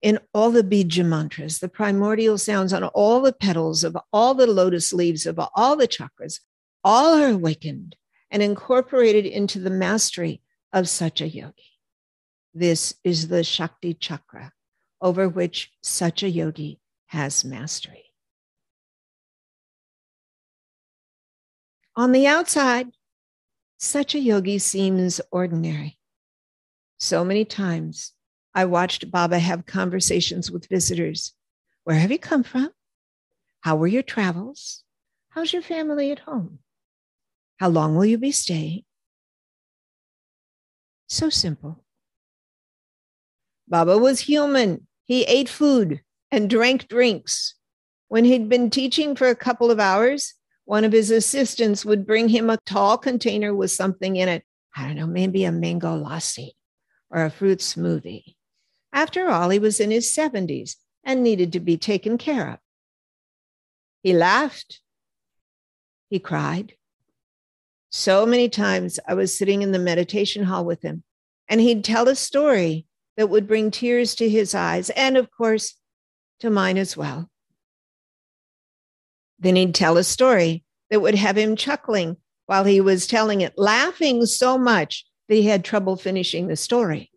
in 0.01 0.19
all 0.35 0.51
the 0.51 0.65
bija 0.65 1.05
mantras, 1.05 1.61
the 1.61 1.69
primordial 1.69 2.37
sounds 2.37 2.73
on 2.73 2.83
all 2.85 3.21
the 3.21 3.33
petals 3.33 3.85
of 3.85 3.97
all 4.13 4.35
the 4.35 4.49
lotus 4.49 4.93
leaves 4.93 5.27
of 5.27 5.39
all 5.55 5.77
the 5.77 5.87
chakras, 5.87 6.41
all 6.83 7.15
are 7.15 7.29
awakened 7.29 7.95
and 8.31 8.43
incorporated 8.43 9.27
into 9.27 9.61
the 9.61 9.71
mastery 9.71 10.43
of 10.73 10.89
such 10.89 11.21
a 11.21 11.29
yogi. 11.29 11.71
This 12.53 12.95
is 13.05 13.29
the 13.29 13.45
Shakti 13.45 13.95
chakra 13.95 14.53
over 15.01 15.29
which 15.29 15.71
such 15.83 16.23
a 16.23 16.31
yogi 16.31 16.81
has 17.07 17.45
mastery. 17.45 18.05
On 21.95 22.13
the 22.13 22.27
outside, 22.27 22.89
such 23.83 24.15
a 24.15 24.21
yogi 24.21 24.61
seems 24.61 25.21
ordinary. 25.33 25.99
So 26.99 27.25
many 27.25 27.45
times 27.45 28.13
I 28.55 28.65
watched 28.65 29.11
Baba 29.11 29.41
have 29.41 29.67
conversations 29.67 30.53
with 30.53 30.69
visitors. 30.69 31.33
Where 31.83 31.97
have 31.97 32.13
you 32.13 32.19
come 32.19 32.45
from? 32.45 32.71
How 33.63 33.75
were 33.75 33.89
your 33.89 34.05
travels? 34.05 34.85
How's 35.31 35.53
your 35.53 35.63
family 35.63 36.13
at 36.13 36.21
home? 36.21 36.61
How 37.59 37.71
long 37.71 37.97
will 37.97 38.05
you 38.05 38.19
be 38.19 38.31
staying? 38.31 38.85
So 41.09 41.29
simple. 41.29 41.83
Baba 43.67 43.99
was 43.99 44.21
human. 44.21 44.87
He 45.07 45.25
ate 45.25 45.49
food 45.49 46.03
and 46.31 46.49
drank 46.49 46.87
drinks. 46.87 47.57
When 48.07 48.25
he'd 48.25 48.49
been 48.49 48.71
teaching 48.71 49.17
for 49.17 49.27
a 49.27 49.35
couple 49.35 49.73
of 49.73 49.81
hours, 49.81 50.35
one 50.65 50.85
of 50.85 50.93
his 50.93 51.11
assistants 51.11 51.85
would 51.85 52.07
bring 52.07 52.29
him 52.29 52.49
a 52.51 52.59
tall 52.65 52.99
container 52.99 53.55
with 53.55 53.71
something 53.71 54.17
in 54.17 54.29
it. 54.29 54.45
I 54.77 54.87
don't 54.87 54.97
know, 54.97 55.07
maybe 55.07 55.45
a 55.45 55.53
mango 55.53 55.97
lassi 56.03 56.53
or 57.11 57.25
a 57.25 57.31
fruit 57.31 57.59
smoothie. 57.59 58.37
After 58.93 59.29
all, 59.29 59.51
he 59.51 59.59
was 59.59 59.81
in 59.81 59.91
his 59.91 60.15
70s 60.15 60.77
and 61.05 61.23
needed 61.23 61.53
to 61.53 61.61
be 61.61 61.77
taken 61.77 62.19
care 62.19 62.51
of. 62.51 62.59
He 64.03 64.13
laughed. 64.13 64.81
He 66.11 66.19
cried. 66.19 66.75
So 67.91 68.25
many 68.25 68.49
times 68.49 68.99
I 69.07 69.15
was 69.15 69.37
sitting 69.37 69.63
in 69.63 69.73
the 69.73 69.79
meditation 69.79 70.45
hall 70.45 70.65
with 70.65 70.83
him, 70.83 71.03
and 71.49 71.61
he'd 71.61 71.85
tell 71.85 72.09
a 72.09 72.15
story 72.15 72.87
that 73.17 73.29
would 73.29 73.47
bring 73.47 73.71
tears 73.71 74.15
to 74.17 74.29
his 74.29 74.55
eyes, 74.55 74.91
and 74.91 75.17
of 75.17 75.31
course, 75.31 75.75
to 76.41 76.51
mine 76.51 76.79
as 76.79 76.97
well. 76.97 77.31
Then 79.43 79.57
he'd 79.57 79.75
tell 79.75 79.99
a 79.99 80.05
story 80.05 80.65
that 80.91 81.01
would 81.01 81.17
have 81.17 81.37
him 81.37 81.57
chuckling 81.57 82.17
while 82.47 82.65
he 82.65 82.81
was 82.81 83.07
telling 83.07 83.41
it, 83.41 83.53
laughing 83.57 84.25
so 84.27 84.57
much 84.57 85.05
that 85.29 85.35
he 85.35 85.45
had 85.45 85.65
trouble 85.65 85.97
finishing 85.97 86.49
the 86.49 86.57
story 86.57 87.13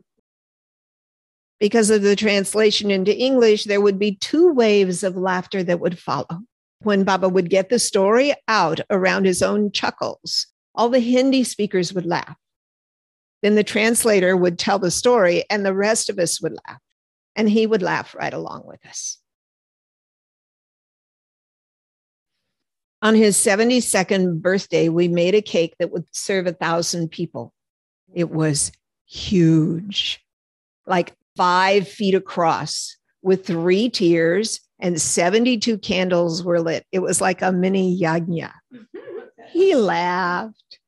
because 1.59 1.89
of 1.89 2.01
the 2.01 2.15
translation 2.15 2.91
into 2.91 3.17
English, 3.17 3.63
there 3.63 3.81
would 3.81 3.97
be 3.97 4.15
two 4.15 4.51
waves 4.51 5.03
of 5.03 5.15
laughter 5.15 5.63
that 5.63 5.79
would 5.79 5.97
follow. 5.97 6.41
When 6.81 7.03
Baba 7.03 7.29
would 7.29 7.49
get 7.49 7.69
the 7.69 7.79
story 7.79 8.33
out 8.47 8.81
around 8.89 9.25
his 9.25 9.41
own 9.41 9.71
chuckles, 9.71 10.47
all 10.75 10.89
the 10.89 10.99
Hindi 10.99 11.43
speakers 11.43 11.93
would 11.93 12.05
laugh. 12.05 12.35
Then 13.41 13.55
the 13.55 13.63
translator 13.63 14.35
would 14.35 14.59
tell 14.59 14.79
the 14.79 14.91
story, 14.91 15.43
and 15.49 15.65
the 15.65 15.73
rest 15.73 16.09
of 16.09 16.19
us 16.19 16.41
would 16.41 16.57
laugh. 16.67 16.79
And 17.35 17.49
he 17.49 17.65
would 17.65 17.81
laugh 17.81 18.15
right 18.15 18.33
along 18.33 18.63
with 18.65 18.85
us. 18.85 19.17
On 23.05 23.13
his 23.13 23.37
72nd 23.37 24.41
birthday, 24.41 24.89
we 24.89 25.07
made 25.07 25.35
a 25.35 25.41
cake 25.43 25.75
that 25.77 25.91
would 25.91 26.05
serve 26.11 26.47
a 26.47 26.53
thousand 26.53 27.09
people. 27.09 27.53
It 28.15 28.31
was 28.31 28.71
huge, 29.05 30.25
like 30.87 31.13
five 31.37 31.87
feet 31.87 32.15
across 32.15 32.97
with 33.21 33.45
three 33.45 33.91
tiers 33.91 34.59
and 34.79 34.99
72 34.99 35.77
candles 35.77 36.43
were 36.43 36.59
lit. 36.59 36.83
It 36.91 36.97
was 36.97 37.21
like 37.21 37.43
a 37.43 37.51
mini 37.51 37.95
yajna. 37.95 38.51
He 39.51 39.75
laughed. 39.75 40.79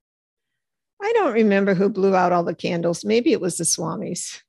I 0.99 1.13
don't 1.13 1.33
remember 1.33 1.75
who 1.75 1.87
blew 1.87 2.15
out 2.15 2.31
all 2.31 2.43
the 2.43 2.55
candles. 2.55 3.05
Maybe 3.05 3.31
it 3.31 3.39
was 3.39 3.57
the 3.57 3.63
Swamis. 3.63 4.41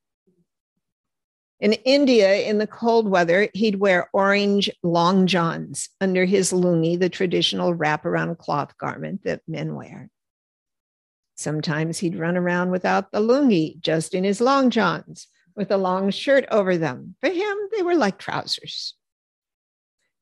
In 1.60 1.72
India, 1.72 2.48
in 2.48 2.58
the 2.58 2.68
cold 2.68 3.08
weather, 3.08 3.48
he'd 3.52 3.80
wear 3.80 4.08
orange 4.12 4.70
long 4.84 5.26
johns 5.26 5.88
under 6.00 6.24
his 6.24 6.52
lungi, 6.52 6.98
the 6.98 7.08
traditional 7.08 7.74
wraparound 7.74 8.38
cloth 8.38 8.78
garment 8.78 9.24
that 9.24 9.42
men 9.48 9.74
wear. 9.74 10.08
Sometimes 11.34 11.98
he'd 11.98 12.18
run 12.18 12.36
around 12.36 12.70
without 12.70 13.10
the 13.10 13.20
lungi, 13.20 13.80
just 13.80 14.14
in 14.14 14.22
his 14.22 14.40
long 14.40 14.70
johns, 14.70 15.26
with 15.56 15.72
a 15.72 15.76
long 15.76 16.10
shirt 16.10 16.44
over 16.50 16.76
them. 16.76 17.16
For 17.20 17.28
him, 17.28 17.56
they 17.72 17.82
were 17.82 17.96
like 17.96 18.18
trousers. 18.18 18.94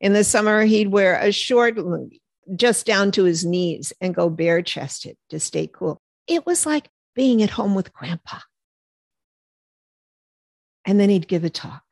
In 0.01 0.15
the 0.15 0.25
summer, 0.25 0.65
he'd 0.65 0.89
wear 0.89 1.19
a 1.19 1.33
short 1.33 1.77
lungi 1.77 2.21
just 2.55 2.87
down 2.87 3.11
to 3.13 3.25
his 3.25 3.45
knees 3.45 3.93
and 4.01 4.15
go 4.15 4.31
bare 4.31 4.63
chested 4.63 5.17
to 5.31 5.41
stay 5.41 5.67
cool. 5.67 6.01
It 6.27 6.47
was 6.47 6.65
like 6.65 6.89
being 7.15 7.43
at 7.43 7.51
home 7.51 7.75
with 7.75 7.93
grandpa. 7.93 8.39
And 10.87 10.99
then 10.99 11.11
he'd 11.11 11.29
give 11.29 11.45
a 11.45 11.51
talk. 11.51 11.83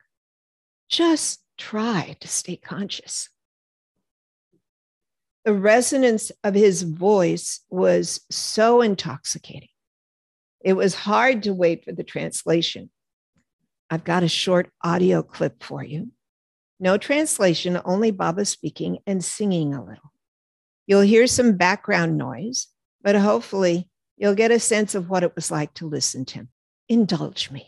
Just 0.89 1.41
try 1.57 2.15
to 2.21 2.27
stay 2.27 2.55
conscious 2.55 3.29
the 5.45 5.53
resonance 5.53 6.31
of 6.43 6.55
his 6.55 6.81
voice 6.81 7.61
was 7.69 8.21
so 8.31 8.81
intoxicating. 8.81 9.69
It 10.61 10.73
was 10.73 10.95
hard 10.95 11.43
to 11.43 11.53
wait 11.53 11.85
for 11.85 11.91
the 11.91 12.03
translation. 12.03 12.89
I've 13.91 14.03
got 14.03 14.23
a 14.23 14.27
short 14.27 14.71
audio 14.83 15.21
clip 15.21 15.63
for 15.63 15.83
you. 15.83 16.11
No 16.79 16.97
translation, 16.97 17.79
only 17.85 18.09
Baba 18.09 18.43
speaking 18.43 18.97
and 19.05 19.23
singing 19.23 19.75
a 19.75 19.85
little. 19.85 20.11
You'll 20.87 21.01
hear 21.01 21.27
some 21.27 21.57
background 21.57 22.17
noise, 22.17 22.67
but 23.03 23.15
hopefully 23.15 23.87
you'll 24.17 24.33
get 24.33 24.49
a 24.49 24.59
sense 24.59 24.95
of 24.95 25.09
what 25.11 25.23
it 25.23 25.35
was 25.35 25.51
like 25.51 25.75
to 25.75 25.87
listen 25.87 26.25
to 26.25 26.35
him. 26.39 26.49
Indulge 26.89 27.51
me. 27.51 27.67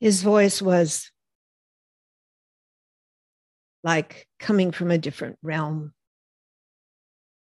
His 0.00 0.22
voice 0.22 0.62
was 0.62 1.10
like 3.84 4.26
coming 4.38 4.72
from 4.72 4.90
a 4.90 4.98
different 4.98 5.38
realm. 5.42 5.92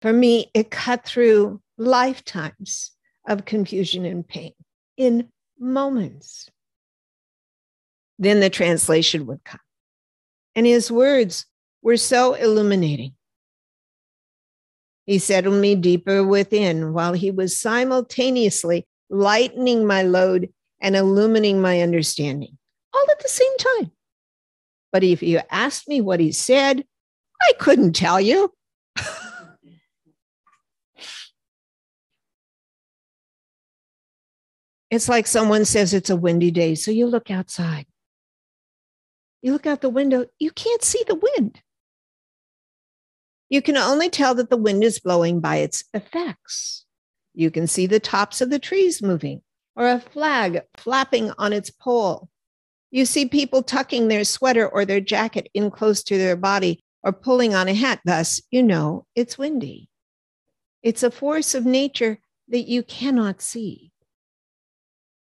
For 0.02 0.13
me, 0.13 0.52
it 0.54 0.69
cut 0.69 1.06
through 1.06 1.62
lifetimes 1.78 2.91
of 3.28 3.45
confusion 3.45 4.06
and 4.06 4.28
pain 4.28 4.54
in 4.98 5.30
moments. 5.58 6.50
Then 8.17 8.39
the 8.41 8.50
translation 8.50 9.26
would 9.28 9.43
come. 9.43 9.60
And 10.56 10.65
his 10.65 10.91
words 10.91 11.45
were 11.82 11.98
so 11.98 12.34
illuminating. 12.34 13.13
He 15.06 15.17
settled 15.17 15.56
me 15.56 15.76
deeper 15.76 16.24
within 16.24 16.93
while 16.93 17.13
he 17.13 17.32
was 17.32 17.58
simultaneously 17.58 18.86
lightening 19.10 19.88
my 19.88 20.04
load 20.04 20.50
and 20.81 20.95
illuminating 20.95 21.61
my 21.61 21.81
understanding 21.81 22.57
all 22.93 23.05
at 23.11 23.19
the 23.19 23.27
same 23.29 23.57
time. 23.57 23.91
But 24.91 25.03
if 25.03 25.21
you 25.21 25.41
asked 25.51 25.87
me 25.87 26.01
what 26.01 26.19
he 26.19 26.31
said, 26.31 26.83
I 27.41 27.53
couldn't 27.59 27.93
tell 27.93 28.19
you. 28.19 28.51
it's 34.89 35.07
like 35.07 35.27
someone 35.27 35.63
says 35.65 35.93
it's 35.93 36.09
a 36.09 36.15
windy 36.15 36.49
day, 36.51 36.73
so 36.75 36.89
you 36.91 37.05
look 37.05 37.29
outside. 37.29 37.85
You 39.41 39.53
look 39.53 39.65
out 39.67 39.79
the 39.81 39.89
window, 39.89 40.25
you 40.39 40.51
can't 40.51 40.83
see 40.83 41.03
the 41.07 41.15
wind. 41.15 41.61
You 43.49 43.61
can 43.61 43.77
only 43.77 44.09
tell 44.09 44.35
that 44.35 44.49
the 44.49 44.57
wind 44.57 44.83
is 44.83 44.99
blowing 44.99 45.39
by 45.39 45.57
its 45.57 45.83
effects. 45.93 46.85
You 47.33 47.49
can 47.51 47.67
see 47.67 47.87
the 47.87 47.99
tops 47.99 48.41
of 48.41 48.49
the 48.49 48.59
trees 48.59 49.01
moving 49.01 49.41
or 49.79 49.87
a 49.87 49.99
flag 49.99 50.61
flapping 50.75 51.31
on 51.37 51.53
its 51.53 51.71
pole. 51.71 52.27
You 52.91 53.05
see 53.05 53.25
people 53.25 53.63
tucking 53.63 54.09
their 54.09 54.25
sweater 54.25 54.67
or 54.67 54.83
their 54.83 54.99
jacket 54.99 55.49
in 55.53 55.71
close 55.71 56.03
to 56.03 56.17
their 56.17 56.35
body 56.35 56.83
or 57.01 57.13
pulling 57.13 57.55
on 57.55 57.69
a 57.69 57.73
hat. 57.73 58.01
Thus, 58.03 58.41
you 58.51 58.61
know 58.61 59.05
it's 59.15 59.37
windy. 59.37 59.89
It's 60.83 61.01
a 61.01 61.09
force 61.09 61.55
of 61.55 61.65
nature 61.65 62.19
that 62.49 62.67
you 62.67 62.83
cannot 62.83 63.41
see. 63.41 63.93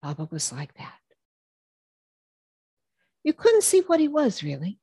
Baba 0.02 0.28
was 0.28 0.52
like 0.52 0.74
that. 0.74 0.92
You 3.22 3.32
couldn't 3.32 3.62
see 3.62 3.80
what 3.82 4.00
he 4.00 4.08
was 4.08 4.42
really. 4.42 4.78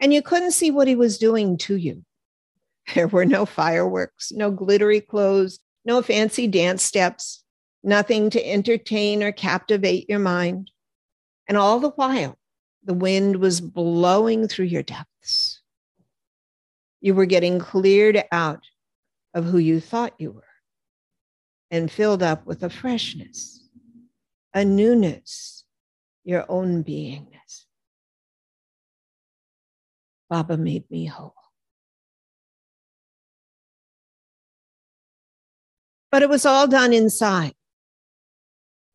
And 0.00 0.14
you 0.14 0.22
couldn't 0.22 0.52
see 0.52 0.70
what 0.70 0.88
he 0.88 0.94
was 0.94 1.18
doing 1.18 1.58
to 1.58 1.76
you. 1.76 2.04
There 2.94 3.08
were 3.08 3.24
no 3.26 3.44
fireworks, 3.44 4.32
no 4.32 4.50
glittery 4.50 5.00
clothes, 5.00 5.58
no 5.84 6.02
fancy 6.02 6.46
dance 6.46 6.84
steps, 6.84 7.42
nothing 7.86 8.28
to 8.30 8.44
entertain 8.44 9.22
or 9.22 9.32
captivate 9.32 10.10
your 10.10 10.18
mind. 10.18 10.70
And 11.48 11.56
all 11.56 11.78
the 11.78 11.90
while, 11.90 12.36
the 12.82 12.92
wind 12.92 13.36
was 13.36 13.60
blowing 13.60 14.48
through 14.48 14.66
your 14.66 14.82
depths. 14.82 15.62
You 17.00 17.14
were 17.14 17.26
getting 17.26 17.60
cleared 17.60 18.24
out 18.32 18.64
of 19.32 19.44
who 19.44 19.58
you 19.58 19.80
thought 19.80 20.14
you 20.18 20.32
were 20.32 20.42
and 21.70 21.90
filled 21.90 22.22
up 22.22 22.44
with 22.44 22.64
a 22.64 22.70
freshness, 22.70 23.68
a 24.52 24.64
newness, 24.64 25.64
your 26.24 26.44
own 26.48 26.82
beingness. 26.82 27.66
Baba 30.28 30.56
made 30.56 30.90
me 30.90 31.06
whole. 31.06 31.34
But 36.10 36.22
it 36.22 36.28
was 36.28 36.44
all 36.46 36.66
done 36.66 36.92
inside. 36.92 37.54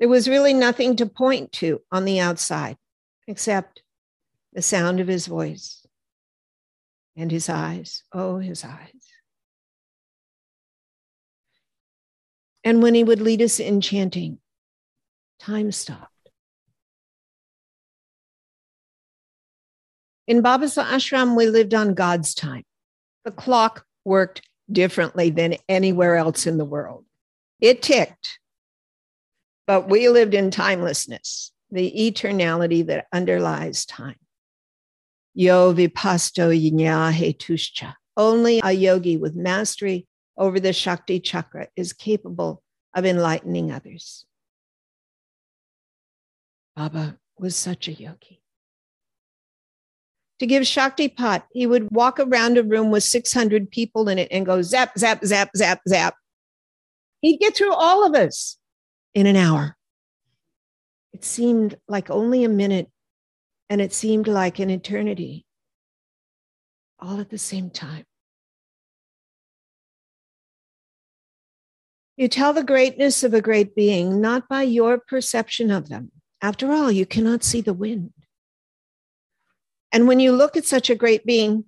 There 0.02 0.10
was 0.10 0.28
really 0.28 0.56
nothing 0.56 0.96
to 0.96 1.06
point 1.06 1.52
to 1.54 1.80
on 1.92 2.06
the 2.06 2.20
outside 2.20 2.76
except 3.28 3.84
the 4.52 4.64
sound 4.64 5.00
of 5.00 5.08
his 5.08 5.28
voice 5.28 5.86
and 7.16 7.30
his 7.30 7.48
eyes. 7.50 8.02
Oh, 8.12 8.40
his 8.40 8.66
eyes. 8.66 8.90
And 12.64 12.82
when 12.82 12.96
he 12.96 13.04
would 13.04 13.22
lead 13.22 13.44
us 13.44 13.60
in 13.60 13.80
chanting, 13.80 14.40
time 15.40 15.72
stopped. 15.72 16.10
In 20.26 20.42
Baba's 20.42 20.78
ashram, 20.78 21.38
we 21.38 21.46
lived 21.46 21.76
on 21.76 21.94
God's 21.94 22.34
time. 22.34 22.64
The 23.24 23.32
clock 23.32 23.86
worked 24.04 24.42
differently 24.72 25.30
than 25.30 25.58
anywhere 25.70 26.16
else 26.16 26.48
in 26.48 26.58
the 26.58 26.66
world. 26.66 27.06
It 27.60 27.84
ticked 27.84 28.40
but 29.68 29.90
we 29.90 30.10
lived 30.10 30.34
in 30.34 30.52
timelessness, 30.52 31.52
the 31.70 31.92
eternality 31.92 32.86
that 32.88 33.08
underlies 33.14 33.86
time. 33.86 34.16
Yo 35.34 35.74
vipasto 35.74 36.52
yinyahe 36.52 37.38
tushcha. 37.38 37.94
Only 38.18 38.62
a 38.64 38.72
yogi 38.72 39.18
with 39.18 39.36
mastery 39.36 40.08
over 40.38 40.60
the 40.60 40.74
Shakti 40.74 41.20
chakra 41.20 41.68
is 41.76 41.94
capable 41.94 42.62
of 42.94 43.06
enlightening 43.06 43.72
others. 43.72 44.26
Baba 46.76 47.18
was 47.38 47.56
such 47.56 47.88
a 47.88 47.94
yogi. 47.94 48.42
To 50.40 50.48
give 50.48 50.64
Shaktipat, 50.64 51.44
he 51.52 51.68
would 51.68 51.90
walk 51.92 52.20
around 52.20 52.58
a 52.58 52.64
room 52.64 52.90
with 52.90 53.04
600 53.04 53.70
people 53.70 54.10
in 54.10 54.18
it 54.18 54.28
and 54.32 54.46
go 54.46 54.62
zap, 54.62 54.98
zap, 54.98 55.24
zap, 55.24 55.52
zap, 55.56 55.82
zap. 55.88 56.16
He'd 57.22 57.40
get 57.40 57.56
through 57.56 57.74
all 57.74 58.06
of 58.06 58.16
us 58.16 58.58
in 59.14 59.26
an 59.26 59.36
hour. 59.36 59.76
It 61.14 61.24
seemed 61.26 61.78
like 61.88 62.10
only 62.10 62.44
a 62.44 62.50
minute, 62.50 62.90
and 63.70 63.82
it 63.82 63.94
seemed 63.94 64.28
like 64.28 64.60
an 64.60 64.70
eternity, 64.70 65.46
all 67.00 67.20
at 67.20 67.30
the 67.30 67.38
same 67.38 67.70
time. 67.70 68.06
You 72.18 72.28
tell 72.28 72.54
the 72.54 72.64
greatness 72.64 73.24
of 73.24 73.34
a 73.34 73.42
great 73.42 73.76
being 73.76 74.22
not 74.22 74.48
by 74.48 74.64
your 74.64 75.00
perception 75.00 75.72
of 75.72 75.90
them. 75.90 76.12
After 76.42 76.72
all, 76.72 76.92
you 76.92 77.06
cannot 77.06 77.44
see 77.44 77.62
the 77.62 77.74
wind. 77.74 78.14
And 79.92 80.08
when 80.08 80.20
you 80.20 80.32
look 80.32 80.56
at 80.56 80.66
such 80.66 80.90
a 80.90 80.96
great 80.96 81.26
being, 81.26 81.66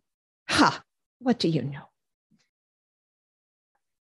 ha, 0.50 0.84
what 1.20 1.40
do 1.40 1.48
you 1.48 1.64
know? 1.64 1.90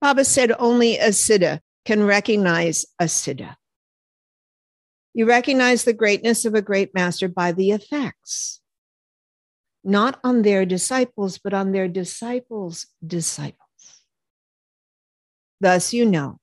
Baba 0.01 0.25
said 0.25 0.51
only 0.57 0.97
a 0.97 1.09
siddha 1.09 1.59
can 1.89 2.03
recognize 2.03 2.85
a 2.99 3.05
siddha. 3.05 3.55
You 5.15 5.25
recognize 5.25 5.85
the 5.85 5.99
greatness 6.03 6.45
of 6.45 6.53
a 6.53 6.61
great 6.61 6.93
master 6.93 7.27
by 7.27 7.51
the 7.51 7.71
effects, 7.71 8.61
not 9.83 10.19
on 10.23 10.43
their 10.43 10.67
disciples, 10.67 11.39
but 11.39 11.51
on 11.51 11.71
their 11.71 11.87
disciples' 11.87 12.85
disciples. 13.03 14.03
Thus, 15.59 15.91
you 15.91 16.05
know 16.05 16.37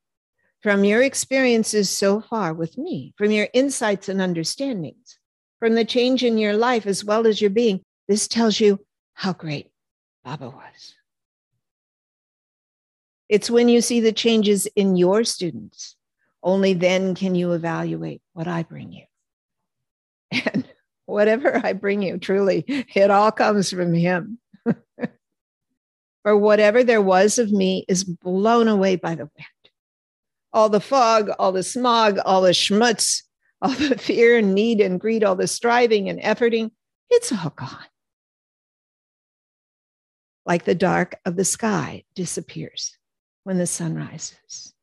from 0.62 0.82
your 0.82 1.00
experiences 1.00 1.88
so 1.90 2.20
far 2.20 2.52
with 2.52 2.76
me, 2.76 3.14
from 3.16 3.30
your 3.30 3.46
insights 3.52 4.08
and 4.08 4.20
understandings, 4.20 5.16
from 5.60 5.76
the 5.76 5.84
change 5.84 6.24
in 6.24 6.38
your 6.38 6.56
life 6.56 6.88
as 6.88 7.04
well 7.04 7.24
as 7.24 7.40
your 7.40 7.50
being, 7.50 7.80
this 8.08 8.26
tells 8.26 8.58
you 8.58 8.84
how 9.14 9.32
great 9.32 9.70
Baba 10.24 10.50
was. 10.50 10.95
It's 13.28 13.50
when 13.50 13.68
you 13.68 13.80
see 13.80 14.00
the 14.00 14.12
changes 14.12 14.66
in 14.76 14.96
your 14.96 15.24
students, 15.24 15.96
only 16.42 16.74
then 16.74 17.14
can 17.14 17.34
you 17.34 17.52
evaluate 17.52 18.22
what 18.32 18.46
I 18.46 18.62
bring 18.62 18.92
you. 18.92 19.04
And 20.30 20.64
whatever 21.06 21.60
I 21.64 21.72
bring 21.72 22.02
you, 22.02 22.18
truly, 22.18 22.64
it 22.66 23.10
all 23.10 23.32
comes 23.32 23.70
from 23.70 23.92
Him. 23.94 24.38
For 26.22 26.36
whatever 26.36 26.82
there 26.84 27.02
was 27.02 27.38
of 27.38 27.52
me 27.52 27.84
is 27.88 28.04
blown 28.04 28.68
away 28.68 28.96
by 28.96 29.14
the 29.14 29.28
wind. 29.36 29.70
All 30.52 30.68
the 30.68 30.80
fog, 30.80 31.30
all 31.38 31.52
the 31.52 31.62
smog, 31.62 32.18
all 32.24 32.42
the 32.42 32.50
schmutz, 32.50 33.22
all 33.62 33.70
the 33.70 33.98
fear 33.98 34.38
and 34.38 34.54
need 34.54 34.80
and 34.80 35.00
greed, 35.00 35.24
all 35.24 35.36
the 35.36 35.46
striving 35.46 36.08
and 36.08 36.20
efforting, 36.20 36.70
it's 37.10 37.32
all 37.32 37.50
gone. 37.50 37.86
Like 40.44 40.64
the 40.64 40.74
dark 40.74 41.16
of 41.24 41.34
the 41.34 41.44
sky 41.44 42.04
disappears 42.14 42.96
when 43.46 43.58
the 43.58 43.66
sun 43.66 43.94
rises. 43.94 44.74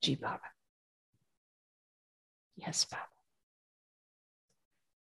G 0.00 0.14
Baba. 0.14 0.48
Yes, 2.54 2.84
Baba. 2.84 3.02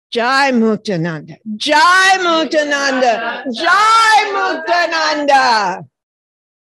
Jai 0.10 0.52
Muktananda. 0.52 1.38
Jai 1.56 2.18
Muktananda. 2.26 3.44
Jai 3.54 4.22
Muktananda. 4.34 5.86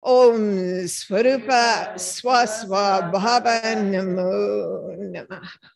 Om 0.02 0.88
Swarupa 0.88 1.94
Swaswa 1.94 3.12
Bhava 3.12 3.62
Namo 3.76 4.98
Namaha. 4.98 5.71